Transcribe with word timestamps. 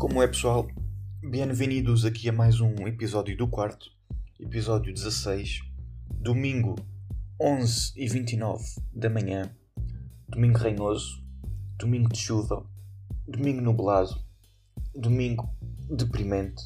Como 0.00 0.22
é 0.22 0.26
pessoal? 0.26 0.66
Bem-vindos 1.22 2.06
aqui 2.06 2.26
a 2.30 2.32
mais 2.32 2.58
um 2.58 2.74
episódio 2.88 3.36
do 3.36 3.46
quarto, 3.46 3.90
episódio 4.40 4.94
16, 4.94 5.60
domingo 6.10 6.74
11 7.38 7.92
e 7.96 8.08
29 8.08 8.64
da 8.94 9.10
manhã, 9.10 9.54
domingo 10.26 10.56
ranhoso, 10.56 11.22
domingo 11.78 12.08
de 12.08 12.18
chuva, 12.18 12.66
domingo 13.28 13.60
nublado, 13.60 14.18
domingo 14.94 15.54
deprimente. 15.90 16.62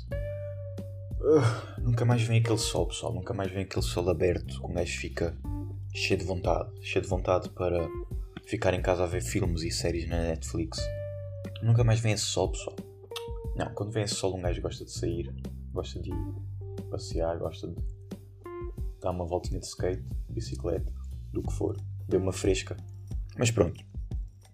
Uh, 1.20 1.80
nunca 1.82 2.04
mais 2.04 2.22
vem 2.22 2.38
aquele 2.38 2.58
sol, 2.58 2.86
pessoal, 2.86 3.12
nunca 3.12 3.34
mais 3.34 3.50
vem 3.50 3.64
aquele 3.64 3.84
sol 3.84 4.08
aberto, 4.08 4.60
com 4.60 4.70
um 4.70 4.74
gajo 4.74 4.96
fica 4.96 5.36
cheio 5.92 6.20
de 6.20 6.24
vontade, 6.24 6.70
cheio 6.82 7.02
de 7.02 7.08
vontade 7.08 7.48
para 7.48 7.84
ficar 8.46 8.72
em 8.74 8.80
casa 8.80 9.02
a 9.02 9.08
ver 9.08 9.22
filmes 9.22 9.62
e 9.62 9.72
séries 9.72 10.08
na 10.08 10.22
Netflix. 10.22 10.78
Nunca 11.60 11.82
mais 11.82 11.98
vem 11.98 12.12
esse 12.12 12.26
sol, 12.26 12.52
pessoal. 12.52 12.76
Não, 13.56 13.72
quando 13.72 13.92
vem 13.92 14.02
esse 14.02 14.16
sol 14.16 14.36
um 14.36 14.42
gajo 14.42 14.60
gosta 14.60 14.84
de 14.84 14.90
sair, 14.90 15.32
gosta 15.72 16.00
de 16.00 16.10
passear, 16.90 17.38
gosta 17.38 17.68
de 17.68 17.76
dar 19.00 19.12
uma 19.12 19.24
voltinha 19.24 19.60
de 19.60 19.66
skate, 19.66 20.02
bicicleta, 20.28 20.92
do 21.32 21.42
que 21.42 21.52
for, 21.52 21.76
deu 22.08 22.20
uma 22.20 22.32
fresca. 22.32 22.76
Mas 23.38 23.50
pronto, 23.50 23.84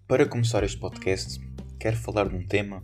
para 0.07 0.27
começar 0.27 0.63
este 0.63 0.77
podcast, 0.77 1.39
quero 1.79 1.97
falar 1.97 2.29
de 2.29 2.35
um 2.35 2.45
tema 2.45 2.83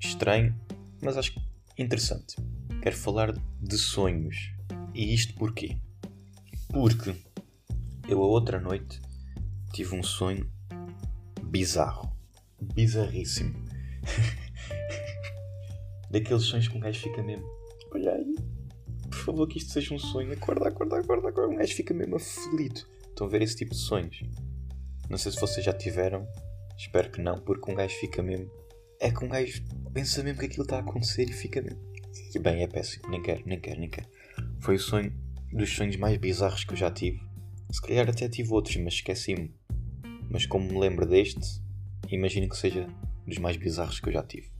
estranho, 0.00 0.54
mas 1.00 1.16
acho 1.16 1.40
interessante. 1.78 2.36
Quero 2.82 2.96
falar 2.96 3.32
de 3.60 3.78
sonhos. 3.78 4.52
E 4.94 5.14
isto 5.14 5.34
porquê? 5.34 5.76
Porque 6.68 7.14
eu 8.08 8.22
a 8.22 8.26
outra 8.26 8.58
noite 8.58 9.00
tive 9.72 9.94
um 9.94 10.02
sonho 10.02 10.50
bizarro. 11.42 12.10
Bizarríssimo. 12.60 13.54
Daqueles 16.10 16.44
sonhos 16.44 16.68
que 16.68 16.76
um 16.76 16.80
gajo 16.80 17.00
fica 17.00 17.22
mesmo. 17.22 17.46
Olha 17.92 18.12
aí, 18.12 18.34
por 19.08 19.18
favor, 19.18 19.48
que 19.48 19.58
isto 19.58 19.72
seja 19.72 19.94
um 19.94 19.98
sonho. 19.98 20.32
Acorda, 20.32 20.68
acorda, 20.68 20.98
acorda, 20.98 21.28
acorda. 21.28 21.52
Um 21.52 21.56
gajo 21.56 21.74
fica 21.74 21.94
mesmo 21.94 22.16
aflito. 22.16 22.88
Estão 23.08 23.26
a 23.26 23.30
ver 23.30 23.42
esse 23.42 23.56
tipo 23.56 23.72
de 23.72 23.78
sonhos? 23.78 24.22
Não 25.08 25.16
sei 25.18 25.32
se 25.32 25.40
vocês 25.40 25.64
já 25.64 25.72
tiveram. 25.72 26.26
Espero 26.76 27.10
que 27.10 27.20
não, 27.20 27.40
porque 27.40 27.70
um 27.70 27.74
gajo 27.74 27.94
fica 27.96 28.22
mesmo. 28.22 28.50
É 29.00 29.10
que 29.10 29.24
um 29.24 29.28
gajo 29.28 29.62
pensa 29.92 30.22
mesmo 30.22 30.38
que 30.38 30.46
aquilo 30.46 30.62
está 30.64 30.76
a 30.76 30.80
acontecer 30.80 31.28
e 31.28 31.32
fica 31.32 31.62
mesmo. 31.62 31.80
E 32.34 32.38
bem, 32.38 32.62
é 32.62 32.66
péssimo. 32.66 33.08
Nem 33.08 33.22
quero, 33.22 33.42
nem 33.46 33.60
quero, 33.60 33.80
nem 33.80 33.88
quero. 33.88 34.08
Foi 34.60 34.76
o 34.76 34.80
sonho 34.80 35.12
dos 35.52 35.74
sonhos 35.74 35.96
mais 35.96 36.16
bizarros 36.18 36.64
que 36.64 36.72
eu 36.72 36.76
já 36.76 36.90
tive. 36.90 37.20
Se 37.70 37.80
calhar 37.80 38.08
até 38.08 38.28
tive 38.28 38.52
outros, 38.52 38.76
mas 38.76 38.94
esqueci-me. 38.94 39.54
Mas 40.30 40.44
como 40.44 40.66
me 40.66 40.78
lembro 40.78 41.06
deste, 41.06 41.62
imagino 42.08 42.48
que 42.48 42.56
seja 42.56 42.86
dos 43.26 43.38
mais 43.38 43.56
bizarros 43.56 44.00
que 44.00 44.08
eu 44.08 44.12
já 44.12 44.22
tive. 44.22 44.50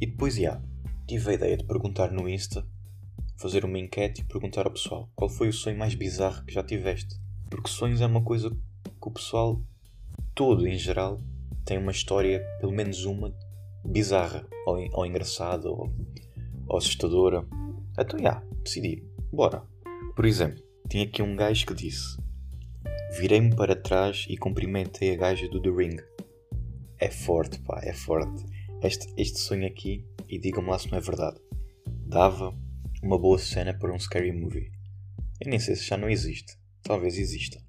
E 0.00 0.06
depois, 0.06 0.36
já, 0.36 0.62
tive 1.08 1.30
a 1.30 1.34
ideia 1.34 1.56
de 1.56 1.64
perguntar 1.64 2.12
no 2.12 2.28
Insta, 2.28 2.68
fazer 3.38 3.64
uma 3.64 3.78
enquete 3.78 4.20
e 4.20 4.24
perguntar 4.24 4.66
ao 4.66 4.72
pessoal 4.72 5.10
qual 5.16 5.30
foi 5.30 5.48
o 5.48 5.52
sonho 5.54 5.78
mais 5.78 5.94
bizarro 5.94 6.44
que 6.44 6.52
já 6.52 6.62
tiveste. 6.62 7.18
Porque 7.48 7.70
sonhos 7.70 8.02
é 8.02 8.06
uma 8.06 8.22
coisa 8.22 8.50
que 8.50 9.08
o 9.08 9.10
pessoal 9.10 9.58
todo, 10.34 10.68
em 10.68 10.76
geral, 10.76 11.18
tem 11.64 11.78
uma 11.78 11.92
história, 11.92 12.44
pelo 12.60 12.72
menos 12.72 13.06
uma, 13.06 13.34
bizarra, 13.82 14.46
ou, 14.66 14.86
ou 14.92 15.06
engraçada, 15.06 15.70
ou, 15.70 15.90
ou 16.66 16.76
assustadora. 16.76 17.42
Então, 17.98 18.20
já, 18.20 18.42
decidi, 18.62 19.02
bora. 19.32 19.62
Por 20.14 20.26
exemplo, 20.26 20.62
tinha 20.90 21.04
aqui 21.04 21.22
um 21.22 21.34
gajo 21.34 21.64
que 21.64 21.74
disse 21.74 22.18
Virei-me 23.18 23.56
para 23.56 23.74
trás 23.74 24.26
e 24.28 24.36
cumprimentei 24.36 25.14
a 25.14 25.16
gaja 25.16 25.48
do 25.48 25.62
The 25.62 25.70
Ring. 25.70 25.96
É 26.98 27.10
forte, 27.10 27.58
pá, 27.60 27.80
é 27.82 27.94
forte. 27.94 28.44
Este, 28.82 29.12
este 29.16 29.38
sonho 29.38 29.66
aqui, 29.66 30.04
e 30.28 30.38
digam-me 30.38 30.70
lá 30.70 30.78
se 30.78 30.90
não 30.90 30.98
é 30.98 31.00
verdade, 31.00 31.38
dava 31.86 32.54
uma 33.02 33.18
boa 33.18 33.38
cena 33.38 33.74
para 33.74 33.92
um 33.92 33.98
scary 33.98 34.32
movie. 34.32 34.70
Eu 35.40 35.50
nem 35.50 35.58
sei 35.58 35.76
se 35.76 35.84
já 35.84 35.96
não 35.96 36.08
existe. 36.08 36.56
Talvez 36.82 37.18
exista. 37.18 37.62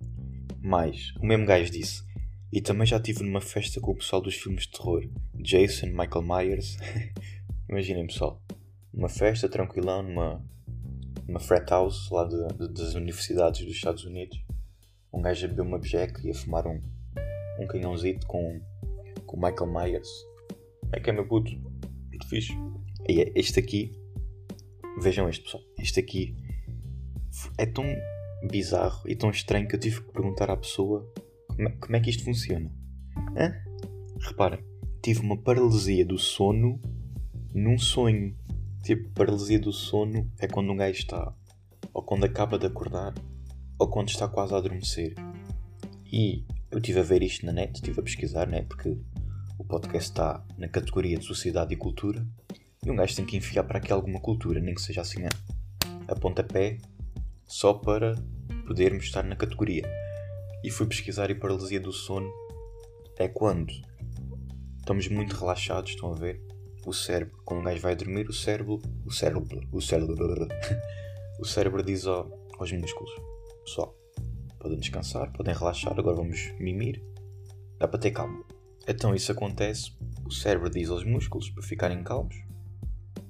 Mas, 0.62 1.14
o 1.22 1.26
mesmo 1.26 1.46
gajo 1.46 1.72
disse, 1.72 2.04
e 2.52 2.62
também 2.62 2.86
já 2.86 2.98
estive 2.98 3.24
numa 3.24 3.42
festa 3.42 3.80
com 3.80 3.92
o 3.92 3.96
pessoal 3.96 4.22
dos 4.22 4.36
filmes 4.36 4.64
de 4.64 4.72
terror. 4.72 5.08
Jason, 5.36 5.88
Michael 5.88 6.24
Myers. 6.24 6.78
Imaginem, 7.70 8.08
pessoal. 8.08 8.42
Uma 8.94 9.10
festa 9.10 9.48
tranquilão 9.48 10.04
numa, 10.04 10.44
numa 11.28 11.40
frat 11.40 11.70
house 11.70 12.10
lá 12.10 12.26
de, 12.26 12.48
de, 12.58 12.74
das 12.74 12.96
universidades 12.96 13.66
dos 13.66 13.76
Estados 13.76 14.04
Unidos 14.04 14.40
um 15.12 15.22
gajo 15.22 15.46
a 15.46 15.50
beber 15.50 15.62
uma 15.62 15.80
bejeca 15.80 16.22
e 16.24 16.30
a 16.30 16.34
fumar 16.34 16.68
um, 16.68 16.82
um 17.60 17.68
canhãozito 17.68 18.26
com, 18.28 18.62
com 19.26 19.38
Michael 19.38 19.72
Myers. 19.72 20.10
É 20.92 21.00
que 21.00 21.10
é 21.10 21.14
meu 21.14 21.28
puto. 21.28 21.52
Muito 22.10 22.28
fixe. 22.28 22.54
E 23.08 23.22
é 23.22 23.32
este 23.36 23.60
aqui. 23.60 23.92
Vejam 25.02 25.30
este 25.30 25.44
pessoal. 25.44 25.64
Este 25.78 26.00
aqui 26.00 26.36
é 27.58 27.66
tão 27.66 27.86
bizarro 28.50 29.08
e 29.08 29.16
tão 29.16 29.30
estranho 29.30 29.68
que 29.68 29.76
eu 29.76 29.80
tive 29.80 30.02
que 30.02 30.12
perguntar 30.12 30.50
à 30.50 30.58
pessoa 30.58 31.12
como 31.48 31.68
é, 31.68 31.72
como 31.72 31.96
é 31.96 32.00
que 32.00 32.10
isto 32.10 32.24
funciona. 32.24 32.72
Hã? 33.38 33.54
Reparem, 34.22 34.64
tive 35.02 35.22
uma 35.22 35.38
paralisia 35.38 36.06
do 36.06 36.18
sono 36.18 36.80
num 37.54 37.78
sonho. 37.78 38.36
Tipo, 38.84 39.10
paralisia 39.10 39.60
do 39.60 39.74
sono 39.74 40.32
é 40.40 40.48
quando 40.48 40.72
um 40.72 40.78
gajo 40.78 41.00
está 41.00 41.34
ou 41.94 42.02
quando 42.02 42.24
acaba 42.24 42.58
de 42.58 42.66
acordar 42.66 43.14
ou 43.78 43.90
quando 43.90 44.10
está 44.10 44.28
quase 44.28 44.54
a 44.54 44.58
adormecer. 44.58 45.16
E 46.12 46.46
eu 46.72 46.78
estive 46.78 47.00
a 47.00 47.04
ver 47.04 47.22
isto 47.24 47.46
na 47.46 47.52
net, 47.52 47.76
estive 47.76 48.00
a 48.00 48.04
pesquisar, 48.04 48.48
né? 48.48 48.64
Porque 48.64 48.98
o 49.60 49.64
podcast 49.66 50.10
está 50.10 50.44
na 50.58 50.70
categoria 50.70 51.18
de 51.18 51.26
sociedade 51.26 51.74
e 51.74 51.78
cultura. 51.78 52.26
E 52.84 52.90
um 52.90 52.96
gajo 52.96 53.18
tem 53.18 53.26
que 53.26 53.36
enfiar 53.36 53.66
para 53.66 53.78
aqui 53.78 53.92
alguma 53.92 54.20
cultura, 54.22 54.60
nem 54.62 54.74
que 54.74 54.82
seja 54.82 55.02
assim 55.02 55.26
a, 55.26 55.30
a 56.12 56.16
pontapé, 56.16 56.78
só 57.46 57.74
para 57.74 58.16
podermos 58.66 59.04
estar 59.04 59.22
na 59.22 59.36
categoria. 59.36 59.84
E 60.64 60.72
fui 60.72 60.88
pesquisar 60.88 61.30
e 61.30 61.36
paralisia 61.36 61.80
do 61.80 61.92
sono 61.92 62.32
é 63.18 63.28
quando 63.28 63.74
estamos 64.78 65.10
muito 65.10 65.36
relaxados, 65.36 65.92
estão 65.92 66.14
a 66.14 66.16
ver? 66.16 66.42
O 66.86 66.94
cérebro, 66.94 67.38
quando 67.44 67.60
um 67.60 67.64
gajo 67.64 67.82
vai 67.82 67.96
dormir, 67.98 68.30
o 68.30 68.34
cérebro, 68.34 68.82
o 69.06 69.12
cérebro, 69.12 69.60
o 69.74 69.82
cérebro, 69.82 70.48
o 71.38 71.46
cérebro 71.46 71.84
diz 71.84 72.08
ao, 72.08 72.32
aos 72.58 72.72
músculos: 72.72 73.12
Pessoal, 73.66 73.94
podem 74.58 74.80
descansar, 74.80 75.34
podem 75.34 75.54
relaxar, 75.54 76.00
agora 76.00 76.16
vamos 76.16 76.54
mimir. 76.60 77.04
Dá 77.78 77.90
para 77.90 78.00
ter 78.00 78.12
calma. 78.12 78.42
Então 78.92 79.14
isso 79.14 79.32
acontece, 79.32 79.92
o 80.26 80.32
cérebro 80.32 80.68
diz 80.68 80.90
aos 80.90 81.06
músculos 81.06 81.48
para 81.52 81.62
ficarem 81.62 82.04
calmos 82.04 82.36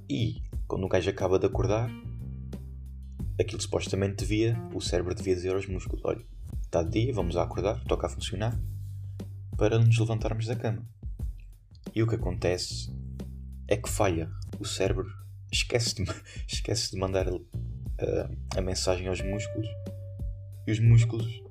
e 0.09 0.41
quando 0.65 0.85
o 0.85 0.87
gajo 0.87 1.09
acaba 1.09 1.37
de 1.37 1.47
acordar, 1.47 1.91
aquilo 3.37 3.61
supostamente 3.61 4.15
devia, 4.15 4.57
o 4.73 4.79
cérebro 4.79 5.13
devia 5.13 5.35
dizer 5.35 5.53
aos 5.53 5.67
músculos, 5.67 6.01
olha, 6.05 6.25
está 6.63 6.81
de 6.81 6.91
dia, 6.91 7.13
vamos 7.13 7.35
a 7.35 7.43
acordar, 7.43 7.83
toca 7.83 8.07
a 8.07 8.09
funcionar, 8.09 8.57
para 9.57 9.77
nos 9.77 9.99
levantarmos 9.99 10.45
da 10.45 10.55
cama. 10.55 10.87
E 11.93 12.01
o 12.01 12.07
que 12.07 12.15
acontece 12.15 12.89
é 13.67 13.75
que 13.75 13.89
falha. 13.89 14.31
O 14.59 14.65
cérebro 14.65 15.07
esquece 15.51 15.95
de, 15.95 16.03
esquece 16.47 16.91
de 16.91 16.97
mandar 16.97 17.27
uh, 17.27 17.45
a 18.55 18.61
mensagem 18.61 19.07
aos 19.07 19.21
músculos 19.21 19.67
e 20.65 20.71
os 20.71 20.79
músculos 20.79 21.43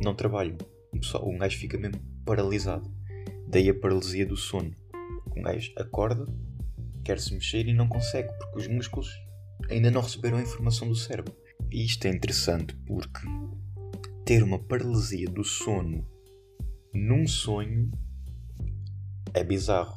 não 0.00 0.14
trabalham. 0.14 0.56
Um, 0.92 1.00
pessoal, 1.00 1.28
um 1.28 1.36
gajo 1.36 1.58
fica 1.58 1.76
mesmo 1.76 2.00
paralisado. 2.24 2.95
Daí 3.48 3.70
a 3.70 3.74
paralisia 3.74 4.26
do 4.26 4.36
sono. 4.36 4.74
Um 5.36 5.42
gajo 5.42 5.72
acorda, 5.76 6.24
quer 7.04 7.20
se 7.20 7.32
mexer 7.32 7.68
e 7.68 7.72
não 7.72 7.88
consegue, 7.88 8.28
porque 8.38 8.58
os 8.58 8.66
músculos 8.66 9.08
ainda 9.70 9.90
não 9.90 10.00
receberam 10.00 10.38
a 10.38 10.42
informação 10.42 10.88
do 10.88 10.96
cérebro. 10.96 11.34
E 11.70 11.84
isto 11.84 12.06
é 12.06 12.10
interessante 12.10 12.74
porque 12.86 13.20
ter 14.24 14.42
uma 14.42 14.58
paralisia 14.58 15.28
do 15.28 15.44
sono 15.44 16.08
num 16.92 17.26
sonho 17.26 17.90
é 19.32 19.44
bizarro. 19.44 19.96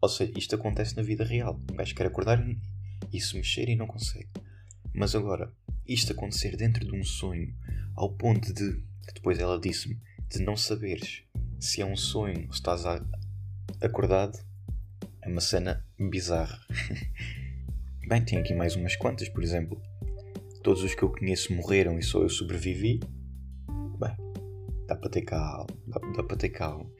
Ou 0.00 0.08
seja, 0.08 0.32
isto 0.36 0.54
acontece 0.54 0.96
na 0.96 1.02
vida 1.02 1.24
real. 1.24 1.58
Um 1.72 1.76
gajo 1.76 1.94
quer 1.94 2.06
acordar 2.06 2.44
e 3.12 3.20
se 3.20 3.34
mexer 3.34 3.68
e 3.68 3.76
não 3.76 3.86
consegue. 3.86 4.28
Mas 4.92 5.14
agora, 5.14 5.52
isto 5.86 6.12
acontecer 6.12 6.56
dentro 6.56 6.84
de 6.84 6.94
um 6.94 7.02
sonho, 7.02 7.54
ao 7.96 8.12
ponto 8.12 8.52
de, 8.52 8.82
depois 9.14 9.38
ela 9.38 9.58
disse-me, 9.58 9.98
de 10.28 10.42
não 10.42 10.56
saberes 10.56 11.22
se 11.58 11.82
é 11.82 11.86
um 11.86 11.96
sonho 11.96 12.48
estás 12.50 12.84
acordado, 13.80 14.38
é 15.22 15.28
uma 15.28 15.40
cena 15.40 15.84
bizarra. 15.98 16.58
Bem, 18.08 18.24
tem 18.24 18.38
aqui 18.38 18.54
mais 18.54 18.76
umas 18.76 18.96
quantas, 18.96 19.28
por 19.28 19.42
exemplo. 19.42 19.80
Todos 20.62 20.82
os 20.82 20.94
que 20.94 21.02
eu 21.02 21.10
conheço 21.10 21.52
morreram 21.54 21.98
e 21.98 22.02
só 22.02 22.20
eu 22.20 22.28
sobrevivi. 22.28 23.00
Bem, 23.98 24.16
dá 24.86 24.96
para 24.96 25.10
ter 25.10 25.22
calma, 25.22 25.66
dá, 25.86 26.00
dá 26.16 26.22
para 26.22 26.36
ter 26.36 26.50
calma. 26.50 26.90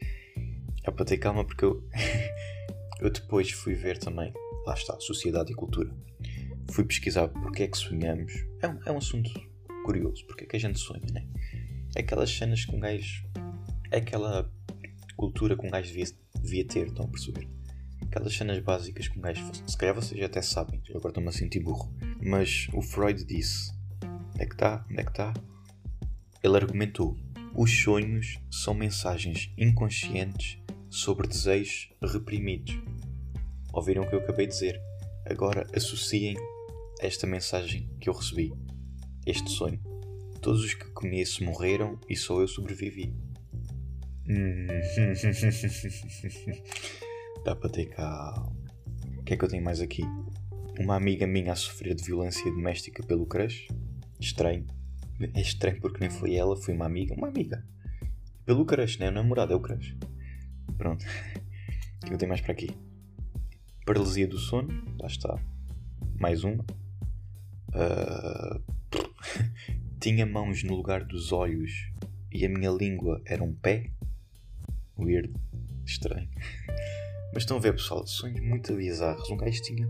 Dá 0.84 0.92
para 0.92 1.04
ter 1.04 1.18
calma 1.18 1.44
porque 1.44 1.64
eu, 1.64 1.82
eu 3.00 3.10
depois 3.10 3.50
fui 3.50 3.74
ver 3.74 3.98
também, 3.98 4.32
lá 4.66 4.74
está, 4.74 4.98
Sociedade 5.00 5.52
e 5.52 5.54
Cultura 5.54 5.90
fui 6.70 6.84
pesquisar 6.84 7.28
porque 7.28 7.64
é 7.64 7.68
que 7.68 7.78
sonhamos. 7.78 8.32
É 8.60 8.68
um, 8.68 8.78
é 8.86 8.92
um 8.92 8.98
assunto 8.98 9.30
curioso, 9.84 10.24
porque 10.26 10.44
é 10.44 10.46
que 10.46 10.56
a 10.56 10.60
gente 10.60 10.78
sonha, 10.78 11.06
né? 11.12 11.26
É 11.96 12.00
aquelas 12.00 12.30
cenas 12.30 12.64
que 12.64 12.74
um 12.74 12.80
gajo. 12.80 13.26
É 13.90 13.98
aquela 13.98 14.50
cultura 15.16 15.56
que 15.56 15.66
um 15.66 15.70
gajo 15.70 15.88
devia, 15.88 16.06
devia 16.42 16.66
ter, 16.66 16.88
estão 16.88 17.06
a 17.06 17.08
perceber? 17.08 17.48
Aquelas 18.02 18.34
cenas 18.34 18.62
básicas 18.62 19.08
que 19.08 19.18
um 19.18 19.22
gajo. 19.22 19.42
Se 19.66 19.76
calhar 19.76 19.94
vocês 19.94 20.22
até 20.22 20.42
sabem, 20.42 20.82
agora 20.90 21.08
estou-me 21.08 21.28
a 21.28 21.32
sentir 21.32 21.60
burro. 21.60 21.90
Mas 22.22 22.68
o 22.74 22.82
Freud 22.82 23.24
disse: 23.24 23.72
onde 24.34 24.42
é 24.42 24.46
que 24.46 24.54
está? 24.54 24.84
Onde 24.90 25.00
é 25.00 25.04
que 25.04 25.10
está? 25.10 25.34
Ele 26.42 26.56
argumentou: 26.56 27.16
os 27.54 27.70
sonhos 27.82 28.38
são 28.50 28.74
mensagens 28.74 29.50
inconscientes 29.56 30.58
sobre 30.90 31.26
desejos 31.26 31.90
reprimidos. 32.02 32.78
Ouviram 33.72 34.02
o 34.02 34.08
que 34.08 34.14
eu 34.14 34.20
acabei 34.20 34.46
de 34.46 34.52
dizer? 34.52 34.80
Agora 35.24 35.66
associem 35.74 36.36
esta 37.00 37.26
mensagem 37.26 37.88
que 38.00 38.08
eu 38.08 38.14
recebi, 38.14 38.52
este 39.26 39.50
sonho. 39.50 39.80
Todos 40.40 40.62
os 40.62 40.74
que 40.74 40.90
conheço 40.90 41.44
morreram 41.44 41.98
e 42.08 42.16
só 42.16 42.40
eu 42.40 42.48
sobrevivi. 42.48 43.14
Dá 47.44 47.56
para 47.56 47.70
ter 47.70 47.86
calma. 47.86 48.52
O 49.18 49.22
que 49.22 49.34
é 49.34 49.36
que 49.36 49.44
eu 49.44 49.48
tenho 49.48 49.64
mais 49.64 49.80
aqui? 49.80 50.02
Uma 50.78 50.96
amiga 50.96 51.26
minha 51.26 51.52
a 51.52 51.56
sofrer 51.56 51.94
de 51.94 52.04
violência 52.04 52.50
doméstica 52.50 53.02
pelo 53.02 53.26
crush. 53.26 53.68
Estranho. 54.20 54.66
É 55.34 55.40
estranho 55.40 55.80
porque 55.80 55.98
nem 56.00 56.10
foi 56.10 56.34
ela, 56.34 56.56
foi 56.56 56.74
uma 56.74 56.86
amiga. 56.86 57.14
Uma 57.14 57.28
amiga. 57.28 57.64
Pelo 58.44 58.66
crush, 58.66 58.98
né? 58.98 59.08
O 59.08 59.12
namorado 59.12 59.52
é 59.52 59.56
o 59.56 59.60
crush. 59.60 59.96
Pronto. 60.76 61.04
O 62.02 62.06
que 62.06 62.12
eu 62.12 62.18
tenho 62.18 62.28
mais 62.28 62.40
para 62.40 62.52
aqui? 62.52 62.70
Paralisia 63.84 64.28
do 64.28 64.38
sono. 64.38 64.68
Lá 65.00 65.06
está. 65.06 65.38
Mais 66.20 66.44
uma. 66.44 66.64
Uh... 67.70 68.62
Tinha 70.00 70.24
mãos 70.24 70.62
no 70.62 70.76
lugar 70.76 71.04
dos 71.04 71.32
olhos 71.32 71.72
e 72.32 72.46
a 72.46 72.48
minha 72.48 72.70
língua 72.70 73.20
era 73.26 73.42
um 73.42 73.54
pé. 73.54 73.90
Weird. 74.98 75.32
Estranho. 75.84 76.28
Mas 77.32 77.42
estão 77.42 77.56
a 77.56 77.60
ver, 77.60 77.72
pessoal, 77.74 78.06
sonhos 78.06 78.40
muito 78.40 78.74
bizarros. 78.74 79.30
Um 79.30 79.36
gajo 79.36 79.62
tinha. 79.62 79.88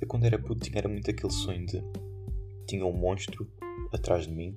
Eu, 0.00 0.08
quando 0.08 0.24
era 0.24 0.38
puto, 0.38 0.62
tinha 0.62 0.78
era 0.78 0.88
muito 0.88 1.10
aquele 1.10 1.32
sonho 1.32 1.66
de. 1.66 1.82
Tinha 2.66 2.84
um 2.86 2.96
monstro 2.96 3.50
atrás 3.92 4.26
de 4.26 4.32
mim. 4.32 4.56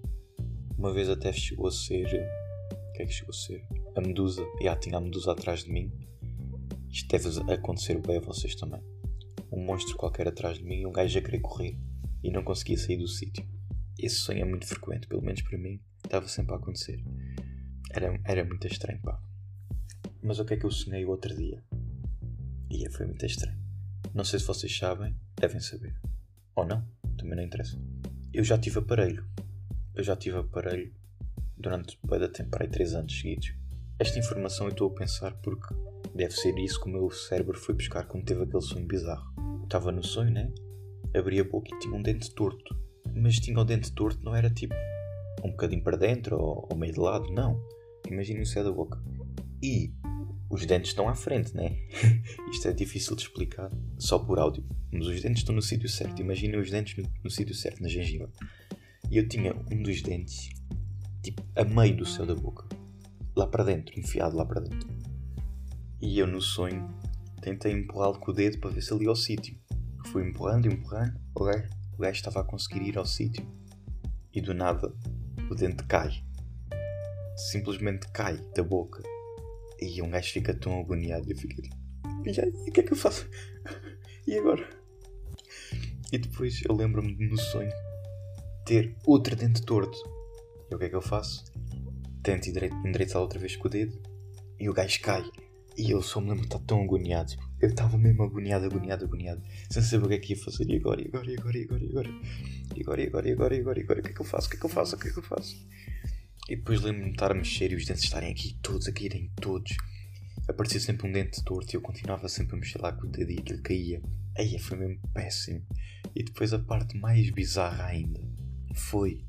Uma 0.78 0.94
vez 0.94 1.10
até 1.10 1.34
chegou 1.34 1.68
a 1.68 1.72
ser. 1.72 2.06
O 2.06 2.94
que 2.94 3.04
é 3.04 3.06
que 3.06 3.12
chegou 3.12 3.32
a 3.32 3.38
ser? 3.38 3.64
A 3.96 4.02
medusa. 4.02 4.42
Já 4.42 4.60
yeah, 4.60 4.80
tinha 4.80 4.98
a 4.98 5.02
medusa 5.02 5.32
atrás 5.32 5.64
de 5.64 5.72
mim. 5.72 5.92
Isto 6.90 7.08
deve 7.10 7.54
acontecer 7.54 8.00
bem 8.00 8.18
a 8.18 8.22
vocês 8.22 8.56
também. 8.56 8.82
Um 9.52 9.64
monstro 9.64 9.98
qualquer 9.98 10.28
atrás 10.28 10.58
de 10.58 10.64
mim 10.64 10.82
e 10.82 10.86
um 10.86 10.92
gajo 10.92 11.18
a 11.18 11.22
querer 11.22 11.40
correr 11.40 11.78
e 12.24 12.32
não 12.32 12.44
conseguia 12.44 12.78
sair 12.78 12.98
do 12.98 13.08
sítio. 13.08 13.46
Esse 14.00 14.16
sonho 14.16 14.42
é 14.42 14.46
muito 14.46 14.68
frequente, 14.68 15.08
pelo 15.08 15.22
menos 15.22 15.42
para 15.42 15.58
mim, 15.58 15.80
estava 16.04 16.28
sempre 16.28 16.54
a 16.54 16.58
acontecer. 16.58 17.04
Era, 17.92 18.20
era 18.26 18.46
muito 18.46 18.68
estranho, 18.68 19.02
pá. 19.02 19.20
Mas 20.28 20.40
o 20.40 20.46
que 20.46 20.56
é 20.56 20.58
que 20.58 20.66
eu 20.66 20.72
sonhei 20.72 21.06
o 21.06 21.10
outro 21.10 21.34
dia? 21.34 21.64
E 22.70 22.90
foi 22.90 23.06
muito 23.06 23.26
estranho. 23.26 23.58
Não 24.14 24.26
sei 24.26 24.40
se 24.40 24.46
vocês 24.46 24.78
sabem, 24.78 25.16
devem 25.40 25.62
saber. 25.62 25.96
Ou 26.54 26.66
não, 26.66 26.86
também 27.18 27.38
não 27.38 27.44
interessa. 27.44 27.80
Eu 28.34 28.44
já 28.44 28.58
tive 28.58 28.80
aparelho. 28.80 29.26
Eu 29.96 30.04
já 30.04 30.18
tive 30.18 30.38
aparelho 30.38 30.94
durante 31.58 31.98
bem 32.06 32.20
da 32.20 32.28
tempo, 32.28 32.58
aí 32.60 32.68
3 32.68 32.96
anos 32.96 33.18
seguidos. 33.18 33.54
Esta 33.98 34.20
informação 34.20 34.68
eu 34.68 34.72
estou 34.72 34.92
a 34.92 34.96
pensar 34.96 35.34
porque 35.36 35.74
deve 36.14 36.34
ser 36.34 36.60
isso 36.60 36.82
que 36.82 36.90
o 36.90 36.92
meu 36.92 37.10
cérebro 37.10 37.58
foi 37.58 37.74
buscar 37.74 38.06
quando 38.06 38.26
teve 38.26 38.44
aquele 38.44 38.62
sonho 38.62 38.86
bizarro. 38.86 39.34
estava 39.64 39.94
no 39.94 40.04
sonho, 40.04 40.32
né? 40.32 40.52
Abri 41.16 41.40
a 41.40 41.44
boca 41.46 41.74
e 41.74 41.80
tinha 41.80 41.96
um 41.96 42.02
dente 42.02 42.36
torto. 42.36 42.78
Mas 43.16 43.40
tinha 43.40 43.58
o 43.58 43.64
dente 43.64 43.94
torto, 43.94 44.22
não 44.26 44.36
era 44.36 44.50
tipo 44.50 44.76
um 45.42 45.52
bocadinho 45.52 45.82
para 45.82 45.96
dentro 45.96 46.38
ou, 46.38 46.68
ou 46.70 46.78
meio 46.78 46.92
de 46.92 47.00
lado, 47.00 47.32
não. 47.32 47.66
Imaginem 48.06 48.42
o 48.42 48.46
céu 48.46 48.66
da 48.66 48.74
boca. 48.74 49.02
E 49.64 49.94
os 50.50 50.66
dentes 50.66 50.92
estão 50.92 51.10
à 51.10 51.16
frente, 51.16 51.54
né? 51.56 51.78
Isto 52.52 52.70
é 52.70 52.74
difícil 52.74 53.16
de 53.16 53.24
explicar 53.24 53.70
só 53.98 54.18
por 54.18 54.40
áudio. 54.40 54.64
Mas 54.92 55.08
os 55.08 55.22
dentes 55.22 55.40
estão 55.40 55.54
no 55.54 55.62
sítio 55.62 55.90
certo. 55.90 56.22
Imaginem 56.22 56.60
os 56.60 56.72
dentes 56.72 56.98
no, 56.98 57.10
no 57.24 57.30
sítio 57.30 57.54
certo, 57.54 57.82
na 57.82 57.90
gengiva. 57.90 58.30
E 59.12 59.18
eu 59.18 59.28
tinha 59.28 59.54
um 59.72 59.84
dos 59.84 60.02
dentes, 60.02 60.50
tipo, 61.22 61.44
a 61.56 61.64
meio 61.64 61.98
do 61.98 62.06
céu 62.06 62.26
da 62.26 62.36
boca. 62.36 62.66
Lá 63.36 63.46
para 63.46 63.64
dentro, 63.64 64.00
enfiado 64.00 64.36
lá 64.38 64.46
para 64.46 64.62
dentro. 64.62 64.88
E 66.02 66.18
eu, 66.18 66.28
no 66.28 66.42
sonho, 66.42 66.88
tentei 67.42 67.74
empurrá-lo 67.74 68.20
com 68.20 68.32
o 68.32 68.34
dedo 68.34 68.60
para 68.60 68.70
ver 68.70 68.82
se 68.82 68.94
ele 68.94 69.04
ia 69.04 69.10
ao 69.10 69.16
sítio. 69.16 69.58
Fui 70.08 70.28
empurrando, 70.28 70.68
empurrando. 70.68 71.20
O 71.36 71.44
gajo, 71.44 71.70
o 71.94 71.98
gajo 71.98 72.16
estava 72.16 72.40
a 72.40 72.44
conseguir 72.44 72.82
ir 72.84 72.98
ao 72.98 73.06
sítio. 73.06 73.46
E 74.34 74.40
do 74.40 74.54
nada, 74.54 74.94
o 75.50 75.56
dente 75.56 75.84
cai. 75.84 76.24
Simplesmente 77.36 78.08
cai 78.12 78.38
da 78.56 78.64
boca 78.64 79.04
e 79.80 80.02
um 80.02 80.10
gajo 80.10 80.32
fica 80.32 80.54
tão 80.54 80.80
agoniado. 80.80 81.30
Eu 81.32 81.38
fico 81.38 81.62
tipo, 81.62 81.76
e 82.26 82.42
aí, 82.42 82.50
o 82.50 82.72
que 82.72 82.82
é 82.82 82.84
que 82.84 82.94
eu 82.94 82.98
faço? 82.98 83.28
E 84.28 84.38
agora? 84.38 84.70
E 86.12 86.18
depois 86.18 86.62
eu 86.68 86.76
lembro-me 86.76 87.16
no 87.30 87.38
sonho 87.38 87.72
ter 88.66 88.94
outro 89.06 89.38
dente 89.38 89.62
torto. 89.62 89.98
E 90.70 90.76
o 90.76 90.78
que 90.78 90.84
é 90.84 90.90
que 90.90 90.96
eu 90.96 91.02
faço? 91.02 91.46
Tento 92.22 92.50
endireitá-lo 92.50 93.24
outra 93.24 93.40
vez 93.40 93.56
com 93.56 93.70
o 93.70 93.72
dedo 93.72 93.98
e 94.60 94.70
o 94.70 94.74
gajo 94.74 95.00
cai. 95.00 95.24
E 95.78 95.92
eu 95.92 96.02
só 96.02 96.20
me 96.20 96.28
lembro 96.28 96.42
de 96.42 96.48
estar 96.48 96.60
tão 96.66 96.84
agoniado. 96.84 97.34
Eu 97.62 97.70
estava 97.70 97.98
mesmo 97.98 98.24
agoniado, 98.24 98.66
agoniado, 98.66 99.06
agoniado. 99.06 99.42
Sem 99.70 99.82
saber 99.82 100.06
o 100.06 100.10
que 100.10 100.16
é 100.16 100.20
que 100.20 100.34
ia 100.34 100.44
fazer. 100.44 100.76
Agora, 100.76 101.02
e 101.02 101.08
agora, 101.08 101.32
e 101.32 101.38
agora, 101.38 101.58
e 101.58 101.64
agora, 101.64 101.84
e 101.84 101.90
agora? 101.90 102.10
E 102.76 102.82
agora, 102.82 103.02
e 103.02 103.08
agora, 103.08 103.30
e 103.30 103.32
agora, 103.32 103.56
e 103.56 103.60
agora, 103.60 103.80
e 103.80 103.84
agora? 103.84 104.00
O 104.00 104.04
que 104.04 104.10
é 104.10 104.14
que 104.14 104.22
eu 104.22 104.26
faço? 104.26 104.48
O 104.48 104.50
que 104.50 104.58
é 104.58 104.60
que 104.60 104.66
eu 104.66 104.70
faço? 104.70 104.96
O 104.96 105.00
que 105.00 105.08
é 105.08 105.12
que 105.12 105.20
eu 105.20 105.24
faço? 105.24 105.68
E 106.50 106.56
depois 106.56 106.82
lembro-me 106.82 107.10
de 107.10 107.16
estar 107.16 107.32
a 107.32 107.36
mexer 107.36 107.72
e 107.72 107.76
os 107.76 107.86
dentes 107.86 108.04
estarem 108.04 108.32
aqui 108.32 108.58
todos, 108.62 108.88
a 108.88 108.94
caírem 108.94 109.30
todos. 109.42 109.76
Aparecia 110.48 110.80
sempre 110.80 111.08
um 111.08 111.12
dente 111.12 111.44
torto 111.44 111.74
e 111.74 111.76
eu 111.76 111.82
continuava 111.82 112.30
sempre 112.30 112.56
a 112.56 112.60
mexer 112.60 112.82
lá 112.82 112.94
com 112.94 113.06
o 113.06 113.10
dedo 113.10 113.32
e 113.32 113.40
aquilo 113.40 113.62
caía. 113.62 114.02
Aí 114.38 114.58
foi 114.58 114.78
mesmo 114.78 115.02
péssimo. 115.14 115.62
E 116.16 116.24
depois 116.24 116.54
a 116.54 116.60
parte 116.60 116.98
mais 116.98 117.30
bizarra 117.32 117.88
ainda 117.88 118.22
foi 118.74 119.26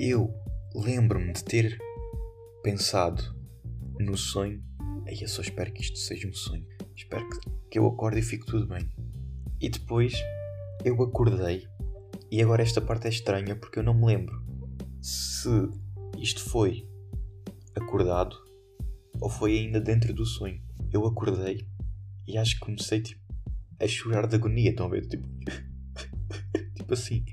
eu 0.00 0.32
lembro-me 0.74 1.32
de 1.32 1.44
ter 1.44 1.78
pensado 2.62 3.22
no 3.98 4.16
sonho. 4.16 4.62
Aí 5.06 5.20
eu 5.20 5.28
só 5.28 5.42
espero 5.42 5.72
que 5.72 5.82
isto 5.82 5.98
seja 5.98 6.26
um 6.26 6.32
sonho. 6.32 6.66
Espero 6.94 7.28
que, 7.28 7.50
que 7.70 7.78
eu 7.78 7.86
acorde 7.86 8.20
e 8.20 8.22
fique 8.22 8.46
tudo 8.46 8.66
bem. 8.66 8.90
E 9.60 9.68
depois 9.68 10.14
eu 10.84 11.02
acordei. 11.02 11.66
E 12.30 12.42
agora 12.42 12.62
esta 12.62 12.80
parte 12.80 13.06
é 13.06 13.10
estranha 13.10 13.56
porque 13.56 13.78
eu 13.78 13.82
não 13.82 13.94
me 13.94 14.06
lembro 14.06 14.42
se 15.00 15.48
isto 16.18 16.40
foi 16.40 16.88
acordado 17.74 18.36
ou 19.20 19.28
foi 19.28 19.58
ainda 19.58 19.80
dentro 19.80 20.12
do 20.14 20.24
sonho? 20.24 20.62
Eu 20.92 21.06
acordei 21.06 21.66
e 22.26 22.36
acho 22.36 22.54
que 22.54 22.60
comecei 22.60 23.00
tipo, 23.00 23.20
a 23.78 23.86
chorar 23.86 24.26
de 24.26 24.36
agonia. 24.36 24.70
Estão 24.70 24.86
a 24.86 24.90
ver? 24.90 25.06
Tipo, 25.06 25.28
tipo 26.74 26.94
assim. 26.94 27.24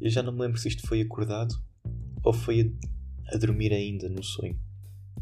Eu 0.00 0.08
já 0.08 0.22
não 0.22 0.32
me 0.32 0.40
lembro 0.40 0.58
se 0.58 0.68
isto 0.68 0.86
foi 0.86 1.02
acordado 1.02 1.54
ou 2.24 2.32
foi 2.32 2.74
a, 3.28 3.34
a 3.34 3.38
dormir 3.38 3.72
ainda 3.72 4.08
no 4.08 4.22
sonho. 4.22 4.58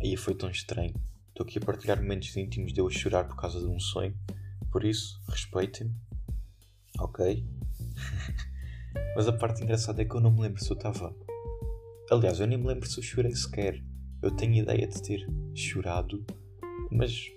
Aí 0.00 0.16
foi 0.16 0.34
tão 0.34 0.50
estranho. 0.50 0.94
Estou 1.28 1.44
aqui 1.44 1.58
a 1.58 1.60
partilhar 1.60 2.00
momentos 2.00 2.36
íntimos 2.36 2.72
de 2.72 2.80
eu 2.80 2.86
a 2.86 2.90
chorar 2.90 3.24
por 3.24 3.36
causa 3.36 3.58
de 3.58 3.66
um 3.66 3.80
sonho. 3.80 4.16
Por 4.70 4.84
isso, 4.84 5.20
respeitem-me. 5.28 5.94
Ok? 6.98 7.44
Mas 9.16 9.26
a 9.26 9.32
parte 9.32 9.62
engraçada 9.62 10.02
é 10.02 10.04
que 10.04 10.14
eu 10.14 10.20
não 10.20 10.30
me 10.30 10.42
lembro 10.42 10.62
se 10.62 10.70
eu 10.70 10.76
estava 10.76 11.14
Aliás, 12.10 12.40
eu 12.40 12.46
nem 12.46 12.56
me 12.56 12.66
lembro 12.66 12.88
se 12.88 12.98
eu 12.98 13.02
chorei 13.02 13.34
sequer. 13.34 13.84
Eu 14.22 14.30
tenho 14.30 14.54
ideia 14.54 14.86
de 14.86 15.02
ter 15.02 15.26
chorado, 15.54 16.24
mas 16.90 17.30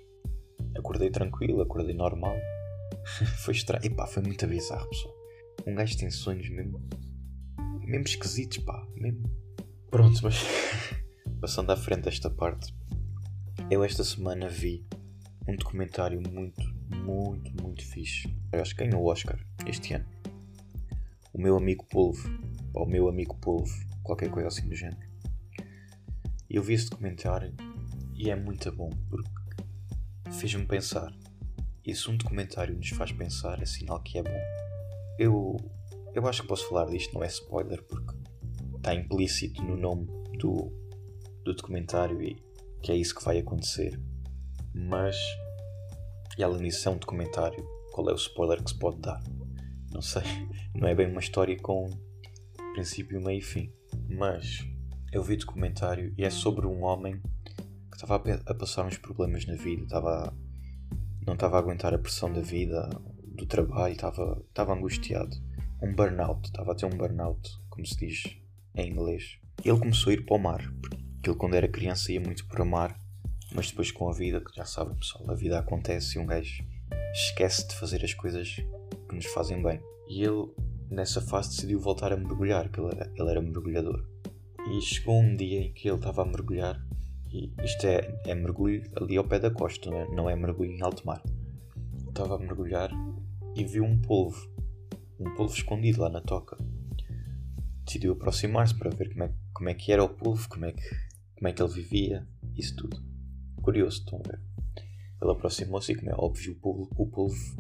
acordei 0.78 1.10
tranquilo, 1.10 1.62
acordei 1.62 1.94
normal. 1.94 2.36
foi 3.44 3.54
estranho. 3.54 3.86
Epá, 3.86 4.08
foi 4.08 4.24
muito 4.24 4.48
bizarro, 4.48 4.88
pessoal. 4.88 5.14
Um 5.68 5.76
gajo 5.76 5.98
tem 5.98 6.10
sonhos 6.10 6.50
mesmo. 6.50 6.82
mesmo 7.82 8.06
esquisitos, 8.06 8.60
pá. 8.60 8.88
Mesmo. 8.96 9.30
Pronto, 9.90 10.18
mas. 10.24 10.36
passando 11.42 11.72
à 11.72 11.76
frente 11.76 12.04
desta 12.04 12.30
parte. 12.30 12.74
Eu 13.70 13.84
esta 13.84 14.06
semana 14.06 14.48
vi 14.48 14.86
um 15.50 15.56
documentário 15.58 16.22
muito, 16.22 16.62
muito, 16.96 17.52
muito 17.62 17.86
fixe. 17.86 18.34
Eu 18.54 18.62
acho 18.62 18.74
que 18.74 18.86
ganhou 18.86 19.04
o 19.04 19.12
Oscar 19.12 19.38
este 19.66 19.96
ano. 19.96 20.06
O 21.34 21.42
meu 21.42 21.58
amigo 21.58 21.86
Polvo, 21.88 22.30
ou 22.74 22.86
o 22.86 22.90
meu 22.90 23.10
amigo 23.10 23.36
Polvo, 23.38 23.91
qualquer 24.12 24.30
coisa 24.30 24.50
assim 24.50 24.68
do 24.68 24.76
género. 24.76 25.00
Eu 26.50 26.62
vi 26.62 26.74
esse 26.74 26.90
documentário 26.90 27.54
e 28.14 28.30
é 28.30 28.36
muito 28.36 28.70
bom 28.74 28.90
porque 29.10 30.34
fez-me 30.34 30.66
pensar. 30.66 31.14
E 31.86 31.96
se 31.96 32.10
um 32.10 32.18
documentário 32.18 32.76
nos 32.76 32.90
faz 32.90 33.12
pensar, 33.14 33.62
é 33.62 33.66
sinal 33.66 34.02
que 34.02 34.18
é 34.18 34.24
bom. 34.24 34.40
Eu, 35.18 35.56
eu 36.14 36.28
acho 36.28 36.42
que 36.42 36.48
posso 36.50 36.68
falar 36.68 36.88
disto, 36.88 37.14
não 37.14 37.24
é 37.24 37.28
spoiler, 37.28 37.82
porque 37.84 38.14
está 38.76 38.94
implícito 38.94 39.64
no 39.64 39.78
nome 39.78 40.08
do, 40.38 40.70
do 41.46 41.54
documentário 41.56 42.22
e 42.22 42.36
que 42.84 42.92
é 42.92 42.96
isso 42.96 43.16
que 43.16 43.24
vai 43.24 43.40
acontecer. 43.40 43.98
Mas, 44.74 45.16
e 46.38 46.44
além 46.44 46.64
disso, 46.64 46.90
é 46.90 46.92
um 46.92 46.98
documentário. 46.98 47.66
Qual 47.94 48.10
é 48.10 48.12
o 48.12 48.18
spoiler 48.18 48.62
que 48.62 48.72
se 48.72 48.78
pode 48.78 49.00
dar? 49.00 49.24
Não 49.94 50.02
sei. 50.02 50.24
Não 50.76 50.88
é 50.88 50.94
bem 50.94 51.10
uma 51.10 51.22
história 51.22 51.58
com 51.58 51.90
princípio, 52.74 53.22
meio 53.22 53.40
e 53.40 53.42
fim. 53.42 53.72
Mas 54.12 54.66
eu 55.12 55.24
vi 55.24 55.38
documentário 55.38 56.14
e 56.18 56.24
é 56.24 56.30
sobre 56.30 56.66
um 56.68 56.84
homem 56.84 57.22
que 57.90 57.96
estava 57.96 58.16
a, 58.46 58.54
passar 58.54 58.86
uns 58.86 58.98
problemas 58.98 59.46
na 59.46 59.56
vida, 59.56 59.84
estava 59.84 60.36
não 61.26 61.34
estava 61.34 61.58
a 61.58 61.60
aguentar 61.60 61.94
a 61.94 62.00
pressão 62.00 62.34
da 62.34 62.42
vida, 62.42 62.90
do 63.24 63.46
trabalho, 63.46 63.94
estava, 63.94 64.44
estava 64.50 64.74
angustiado. 64.74 65.36
Um 65.82 65.94
burnout, 65.94 66.48
estava 66.48 66.72
a 66.72 66.76
ter 66.76 66.86
um 66.86 66.98
burnout, 66.98 67.60
como 67.70 67.86
se 67.86 67.96
diz 67.96 68.24
em 68.76 68.92
inglês. 68.92 69.38
E 69.64 69.70
ele 69.70 69.80
começou 69.80 70.12
a 70.12 70.14
ir 70.14 70.26
para 70.26 70.36
o 70.36 70.40
mar, 70.40 70.62
porque 70.82 71.30
ele 71.30 71.38
quando 71.38 71.56
era 71.56 71.68
criança 71.68 72.12
ia 72.12 72.20
muito 72.20 72.48
para 72.48 72.64
o 72.64 72.66
mar, 72.66 73.00
mas 73.54 73.70
depois 73.70 73.92
com 73.92 74.10
a 74.10 74.14
vida, 74.14 74.42
que 74.42 74.56
já 74.56 74.66
sabem 74.66 74.96
pessoal, 74.96 75.30
a 75.30 75.36
vida 75.36 75.60
acontece 75.60 76.18
e 76.18 76.22
um 76.22 76.26
gajo 76.26 76.64
esquece 77.14 77.68
de 77.68 77.76
fazer 77.76 78.04
as 78.04 78.14
coisas 78.14 78.56
que 79.10 79.16
nos 79.16 79.26
fazem 79.28 79.62
bem. 79.62 79.80
E 80.08 80.24
ele, 80.24 80.48
nessa 80.92 81.22
fase, 81.22 81.50
decidiu 81.50 81.80
voltar 81.80 82.12
a 82.12 82.18
mergulhar, 82.18 82.70
porque 82.70 82.82
ele 82.82 82.92
era, 82.94 83.12
ele 83.16 83.30
era 83.30 83.42
mergulhador. 83.42 84.06
E 84.70 84.82
chegou 84.82 85.20
um 85.20 85.36
dia 85.36 85.62
em 85.62 85.74
que 85.74 85.88
ele 85.88 85.98
estava 85.98 86.22
a 86.22 86.26
mergulhar, 86.26 86.86
e 87.32 87.54
isto 87.64 87.88
é, 87.88 88.22
é 88.26 88.36
mergulho 88.36 88.84
ali 88.96 89.18
ao 89.18 89.24
pé 89.24 89.40
da 89.40 89.50
costa, 89.50 89.90
não 89.90 89.98
é, 89.98 90.16
não 90.16 90.30
é 90.30 90.36
mergulho 90.36 90.72
em 90.72 90.82
alto 90.82 91.06
mar. 91.06 91.24
Estava 92.10 92.36
a 92.36 92.40
mergulhar 92.40 92.92
e 93.56 93.64
viu 93.64 93.86
um 93.86 94.00
polvo, 94.00 94.50
um 95.18 95.34
polvo 95.36 95.54
escondido 95.54 96.02
lá 96.02 96.10
na 96.10 96.22
toca. 96.22 96.58
Decidiu 97.86 98.12
aproximar-se 98.12 98.78
para 98.78 98.90
ver 98.90 99.12
como 99.12 99.24
é, 99.24 99.34
como 99.54 99.70
é 99.70 99.74
que 99.74 99.92
era 99.92 100.04
o 100.04 100.10
polvo, 100.10 100.48
como 100.50 100.66
é 100.66 100.74
que, 100.74 100.84
como 101.36 101.48
é 101.48 101.54
que 101.54 101.62
ele 101.62 101.74
vivia, 101.74 102.28
isso 102.56 102.76
tudo. 102.76 103.02
Curioso, 103.62 104.00
estão 104.00 104.20
a 104.20 104.28
ver? 104.28 104.42
Ele 105.22 105.32
aproximou-se 105.32 105.92
e, 105.92 105.96
como 105.96 106.10
é 106.10 106.16
óbvio, 106.16 106.54
o 106.54 106.56
polvo, 106.56 106.90
o 106.98 107.08
polvo 107.08 107.58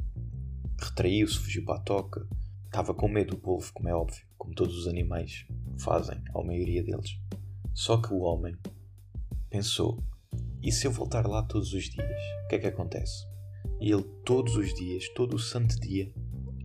retraiu-se, 0.79 1.37
fugiu 1.37 1.63
para 1.63 1.75
a 1.75 1.83
toca. 1.83 2.27
Estava 2.71 2.93
com 2.93 3.09
medo 3.09 3.31
do 3.31 3.37
polvo, 3.37 3.69
como 3.73 3.89
é 3.89 3.93
óbvio, 3.93 4.25
como 4.37 4.55
todos 4.55 4.77
os 4.77 4.87
animais 4.87 5.45
fazem, 5.77 6.23
a 6.33 6.41
maioria 6.41 6.81
deles. 6.81 7.19
Só 7.73 8.01
que 8.01 8.13
o 8.13 8.19
homem 8.19 8.55
pensou: 9.49 10.01
e 10.63 10.71
se 10.71 10.87
eu 10.87 10.91
voltar 10.91 11.27
lá 11.27 11.43
todos 11.43 11.73
os 11.73 11.83
dias, 11.83 12.21
o 12.45 12.47
que 12.47 12.55
é 12.55 12.59
que 12.59 12.67
acontece? 12.67 13.27
E 13.81 13.91
ele, 13.91 14.05
todos 14.23 14.55
os 14.55 14.73
dias, 14.73 15.09
todo 15.09 15.35
o 15.35 15.39
santo 15.39 15.77
dia, 15.81 16.13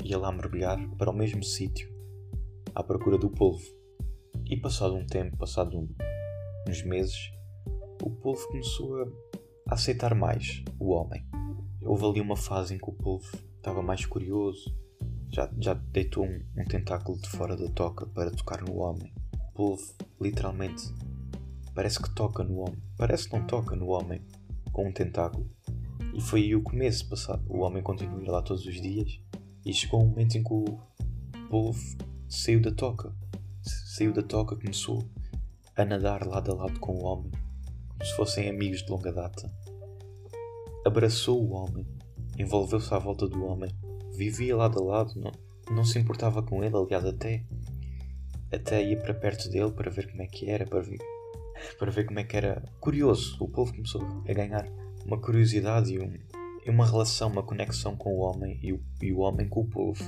ia 0.04 0.16
lá 0.16 0.30
mergulhar 0.30 0.78
para 0.96 1.10
o 1.10 1.12
mesmo 1.12 1.42
sítio, 1.42 1.92
à 2.72 2.84
procura 2.84 3.18
do 3.18 3.28
polvo. 3.28 3.66
E 4.44 4.56
passado 4.56 4.94
um 4.94 5.04
tempo, 5.04 5.36
passado 5.36 5.76
um, 5.76 5.92
uns 6.68 6.84
meses, 6.84 7.32
o 8.00 8.10
polvo 8.10 8.46
começou 8.46 9.02
a 9.68 9.74
aceitar 9.74 10.14
mais 10.14 10.62
o 10.78 10.92
homem. 10.92 11.26
Houve 11.82 12.04
ali 12.04 12.20
uma 12.20 12.36
fase 12.36 12.76
em 12.76 12.78
que 12.78 12.88
o 12.88 12.92
polvo 12.92 13.26
estava 13.56 13.82
mais 13.82 14.06
curioso, 14.06 14.72
já, 15.30 15.50
já 15.58 15.74
deitou 15.74 16.24
um, 16.24 16.40
um 16.56 16.64
tentáculo 16.64 17.18
de 17.20 17.28
fora 17.28 17.56
da 17.56 17.68
toca 17.68 18.06
para 18.06 18.30
tocar 18.30 18.62
no 18.62 18.76
homem. 18.76 19.12
O 19.34 19.52
polvo, 19.52 19.94
literalmente, 20.20 20.92
parece 21.74 22.02
que 22.02 22.14
toca 22.14 22.42
no 22.42 22.58
homem. 22.58 22.82
Parece 22.96 23.28
que 23.28 23.36
não 23.36 23.46
toca 23.46 23.76
no 23.76 23.88
homem 23.88 24.22
com 24.72 24.88
um 24.88 24.92
tentáculo. 24.92 25.50
E 26.14 26.20
foi 26.20 26.42
aí 26.42 26.56
o 26.56 26.62
começo 26.62 27.08
passado. 27.08 27.44
O 27.48 27.60
homem 27.60 27.82
continua 27.82 28.18
a 28.18 28.22
ir 28.22 28.28
lá 28.28 28.42
todos 28.42 28.64
os 28.64 28.80
dias 28.80 29.20
e 29.64 29.72
chegou 29.72 30.02
um 30.02 30.08
momento 30.08 30.36
em 30.36 30.42
que 30.42 30.52
o 30.52 30.78
polvo 31.50 31.80
saiu 32.28 32.60
da 32.60 32.72
toca. 32.72 33.12
Saiu 33.62 34.12
da 34.12 34.22
toca, 34.22 34.56
começou 34.56 35.08
a 35.76 35.84
nadar 35.84 36.26
lado 36.26 36.52
a 36.52 36.54
lado 36.54 36.80
com 36.80 36.92
o 36.92 37.04
homem, 37.04 37.30
como 37.88 38.04
se 38.04 38.16
fossem 38.16 38.48
amigos 38.48 38.82
de 38.82 38.90
longa 38.90 39.12
data. 39.12 39.52
Abraçou 40.86 41.42
o 41.42 41.52
homem 41.52 41.86
envolveu-se 42.38 42.92
à 42.92 42.98
volta 42.98 43.26
do 43.26 43.44
homem, 43.44 43.70
vivia 44.16 44.56
lado 44.56 44.80
a 44.80 44.84
lado, 44.84 45.12
não, 45.16 45.32
não 45.74 45.84
se 45.84 45.98
importava 45.98 46.42
com 46.42 46.64
ele, 46.64 46.74
aliás, 46.76 47.04
até, 47.04 47.44
até 48.52 48.82
ia 48.82 48.96
para 48.96 49.14
perto 49.14 49.48
dele 49.50 49.70
para 49.70 49.90
ver 49.90 50.10
como 50.10 50.22
é 50.22 50.26
que 50.26 50.50
era, 50.50 50.64
para 50.64 50.80
ver, 50.80 50.98
para 51.78 51.90
ver 51.90 52.06
como 52.06 52.18
é 52.18 52.24
que 52.24 52.36
era. 52.36 52.62
Curioso, 52.80 53.36
o 53.40 53.48
povo 53.48 53.72
começou 53.72 54.02
a 54.28 54.32
ganhar 54.32 54.66
uma 55.04 55.20
curiosidade 55.20 55.92
e, 55.92 56.00
um, 56.00 56.12
e 56.64 56.70
uma 56.70 56.86
relação, 56.86 57.28
uma 57.28 57.42
conexão 57.42 57.94
com 57.94 58.10
o 58.14 58.20
homem 58.20 58.58
e 58.62 58.72
o, 58.72 58.80
e 59.00 59.12
o 59.12 59.18
homem 59.18 59.48
com 59.48 59.60
o 59.60 59.66
povo. 59.66 60.02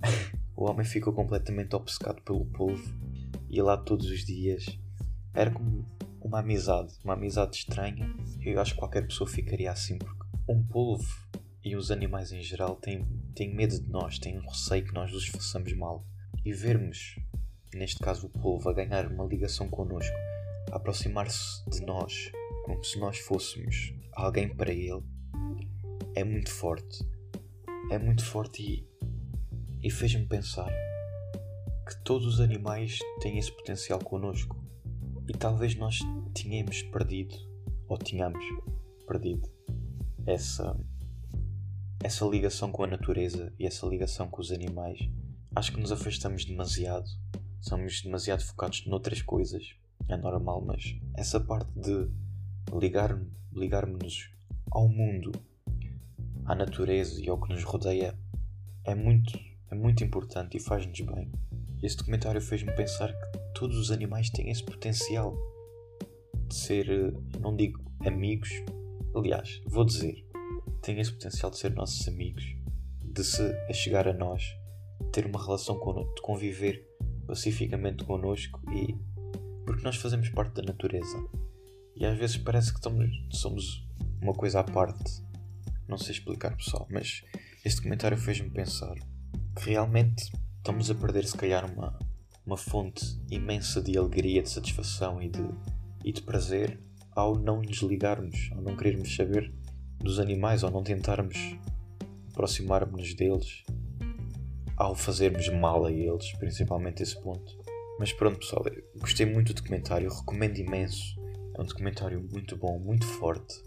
o 0.56 0.70
homem 0.70 0.84
ficou 0.84 1.12
completamente 1.12 1.74
obcecado 1.74 2.22
pelo 2.22 2.46
povo, 2.46 2.82
ia 3.48 3.64
lá 3.64 3.76
todos 3.76 4.06
os 4.06 4.24
dias. 4.24 4.78
Era 5.34 5.50
como 5.50 5.84
uma 6.20 6.40
amizade, 6.40 6.92
uma 7.04 7.14
amizade 7.14 7.56
estranha. 7.56 8.14
Eu 8.40 8.60
acho 8.60 8.74
que 8.74 8.78
qualquer 8.78 9.06
pessoa 9.06 9.28
ficaria 9.28 9.70
assim, 9.70 9.98
porque 9.98 10.24
um 10.48 10.62
polvo 10.62 11.29
e 11.64 11.76
os 11.76 11.90
animais 11.90 12.32
em 12.32 12.42
geral 12.42 12.76
têm, 12.76 13.06
têm 13.34 13.54
medo 13.54 13.78
de 13.78 13.88
nós, 13.88 14.18
têm 14.18 14.38
um 14.38 14.46
receio 14.46 14.84
que 14.84 14.94
nós 14.94 15.12
os 15.12 15.28
façamos 15.28 15.72
mal. 15.74 16.04
E 16.44 16.52
vermos, 16.52 17.16
neste 17.74 17.98
caso 17.98 18.26
o 18.26 18.30
polvo, 18.30 18.68
a 18.68 18.72
ganhar 18.72 19.06
uma 19.06 19.24
ligação 19.24 19.68
connosco, 19.68 20.16
a 20.72 20.76
aproximar-se 20.76 21.68
de 21.68 21.84
nós, 21.84 22.32
como 22.64 22.82
se 22.82 22.98
nós 22.98 23.18
fôssemos 23.18 23.92
alguém 24.12 24.48
para 24.48 24.72
ele, 24.72 25.02
é 26.14 26.24
muito 26.24 26.50
forte. 26.50 27.06
É 27.90 27.98
muito 27.98 28.24
forte 28.24 28.62
e, 28.62 28.88
e 29.82 29.90
fez-me 29.90 30.26
pensar 30.26 30.70
que 31.86 31.96
todos 32.04 32.26
os 32.26 32.40
animais 32.40 32.98
têm 33.20 33.36
esse 33.38 33.52
potencial 33.52 33.98
connosco. 33.98 34.56
E 35.28 35.32
talvez 35.32 35.74
nós 35.74 35.98
tínhamos 36.34 36.82
perdido, 36.84 37.34
ou 37.88 37.98
tínhamos 37.98 38.44
perdido, 39.06 39.50
essa 40.26 40.78
essa 42.02 42.24
ligação 42.24 42.72
com 42.72 42.82
a 42.82 42.86
natureza 42.86 43.52
e 43.58 43.66
essa 43.66 43.86
ligação 43.86 44.28
com 44.28 44.40
os 44.40 44.50
animais, 44.50 44.98
acho 45.54 45.72
que 45.72 45.80
nos 45.80 45.92
afastamos 45.92 46.44
demasiado. 46.44 47.08
Somos 47.60 48.00
demasiado 48.00 48.42
focados 48.42 48.86
noutras 48.86 49.20
coisas. 49.20 49.74
É 50.08 50.16
normal, 50.16 50.62
mas 50.64 50.96
essa 51.14 51.38
parte 51.38 51.70
de 51.78 52.10
ligar, 52.72 53.20
ligarmos 53.52 54.30
ao 54.70 54.88
mundo, 54.88 55.30
à 56.46 56.54
natureza 56.54 57.22
e 57.22 57.28
ao 57.28 57.40
que 57.40 57.52
nos 57.52 57.64
rodeia 57.64 58.18
é 58.84 58.94
muito, 58.94 59.38
é 59.70 59.74
muito 59.74 60.02
importante 60.02 60.56
e 60.56 60.60
faz-nos 60.60 61.00
bem. 61.00 61.30
Este 61.82 61.98
documentário 61.98 62.40
fez-me 62.40 62.72
pensar 62.72 63.12
que 63.12 63.38
todos 63.54 63.76
os 63.76 63.90
animais 63.90 64.30
têm 64.30 64.50
esse 64.50 64.64
potencial 64.64 65.36
de 66.48 66.54
ser, 66.54 66.86
não 67.38 67.54
digo 67.54 67.80
amigos, 68.00 68.50
aliás, 69.14 69.62
vou 69.66 69.84
dizer, 69.84 70.24
têm 70.82 71.00
esse 71.00 71.12
potencial 71.12 71.50
de 71.50 71.58
ser 71.58 71.74
nossos 71.74 72.06
amigos, 72.08 72.44
de 73.02 73.24
se 73.24 73.42
a 73.68 73.72
chegar 73.72 74.08
a 74.08 74.12
nós, 74.12 74.44
ter 75.12 75.26
uma 75.26 75.42
relação 75.42 75.78
connosco, 75.78 76.14
de 76.14 76.22
conviver 76.22 76.86
pacificamente 77.26 78.04
connosco 78.04 78.60
e 78.72 78.96
porque 79.64 79.84
nós 79.84 79.96
fazemos 79.96 80.28
parte 80.30 80.54
da 80.54 80.62
natureza 80.62 81.16
e 81.94 82.04
às 82.04 82.16
vezes 82.18 82.38
parece 82.38 82.72
que 82.72 82.78
estamos, 82.78 83.10
somos 83.30 83.86
uma 84.22 84.32
coisa 84.32 84.60
à 84.60 84.64
parte. 84.64 85.22
Não 85.86 85.98
sei 85.98 86.12
explicar 86.12 86.56
pessoal, 86.56 86.86
mas 86.90 87.22
este 87.64 87.82
comentário 87.82 88.16
fez-me 88.16 88.48
pensar 88.48 88.94
que 89.54 89.70
realmente 89.70 90.32
estamos 90.56 90.90
a 90.90 90.94
perder 90.94 91.26
se 91.26 91.36
calhar 91.36 91.70
uma, 91.70 91.98
uma 92.46 92.56
fonte 92.56 93.04
imensa 93.30 93.82
de 93.82 93.98
alegria, 93.98 94.42
de 94.42 94.48
satisfação 94.48 95.20
e 95.20 95.28
de, 95.28 95.46
e 96.04 96.12
de 96.12 96.22
prazer 96.22 96.80
ao 97.12 97.38
não 97.38 97.60
nos 97.60 97.82
ligarmos, 97.82 98.50
ao 98.52 98.62
não 98.62 98.76
querermos 98.76 99.14
saber 99.14 99.52
dos 100.00 100.18
animais 100.18 100.62
ou 100.62 100.70
não 100.70 100.82
tentarmos 100.82 101.36
aproximar-nos 102.30 103.14
deles 103.14 103.62
ao 104.76 104.94
fazermos 104.94 105.48
mal 105.50 105.84
a 105.84 105.92
eles, 105.92 106.32
principalmente 106.38 107.02
esse 107.02 107.20
ponto. 107.20 107.58
Mas 107.98 108.12
pronto, 108.14 108.38
pessoal, 108.38 108.64
gostei 108.98 109.26
muito 109.26 109.52
do 109.52 109.56
documentário, 109.60 110.08
recomendo 110.08 110.56
imenso. 110.56 111.20
É 111.54 111.60
um 111.60 111.66
documentário 111.66 112.26
muito 112.32 112.56
bom, 112.56 112.78
muito 112.78 113.04
forte. 113.04 113.62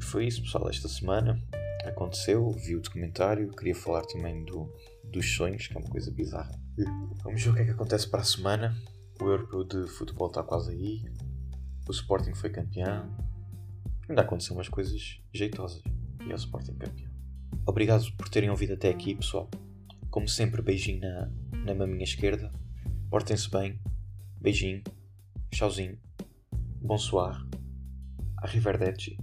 Foi 0.00 0.26
isso, 0.26 0.42
pessoal, 0.42 0.70
esta 0.70 0.88
semana. 0.88 1.38
Aconteceu, 1.84 2.50
vi 2.52 2.76
o 2.76 2.80
documentário, 2.80 3.50
queria 3.50 3.74
falar 3.74 4.02
também 4.06 4.42
do, 4.44 4.72
dos 5.04 5.36
sonhos, 5.36 5.66
que 5.66 5.76
é 5.76 5.80
uma 5.80 5.90
coisa 5.90 6.10
bizarra. 6.10 6.52
Vamos 7.22 7.42
ver 7.42 7.50
o 7.50 7.54
que 7.54 7.60
é 7.60 7.64
que 7.66 7.70
acontece 7.72 8.08
para 8.08 8.20
a 8.20 8.24
semana. 8.24 8.74
O 9.20 9.24
Europeu 9.24 9.64
de 9.64 9.86
futebol 9.88 10.28
está 10.28 10.42
quase 10.42 10.72
aí. 10.72 11.02
O 11.86 11.90
Sporting 11.92 12.34
foi 12.34 12.48
campeão. 12.48 13.14
Ainda 14.08 14.22
aconteceu 14.22 14.54
umas 14.56 14.68
coisas 14.68 15.20
jeitosas. 15.32 15.82
E 16.26 16.30
é 16.30 16.34
o 16.34 16.36
Sporting 16.36 16.74
campeão. 16.74 17.10
Obrigado 17.66 18.10
por 18.16 18.28
terem 18.28 18.50
ouvido 18.50 18.74
até 18.74 18.88
aqui, 18.88 19.14
pessoal. 19.14 19.48
Como 20.10 20.28
sempre, 20.28 20.60
beijinho 20.60 21.00
na, 21.00 21.30
na 21.64 21.74
maminha 21.74 22.04
esquerda. 22.04 22.52
Portem-se 23.08 23.50
bem. 23.50 23.80
Beijinho. 24.40 24.82
Tchauzinho. 25.50 25.98
Bonsoir. 26.80 27.46
Arrivederci. 28.38 29.16